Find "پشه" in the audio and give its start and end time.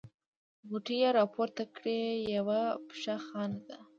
2.87-3.15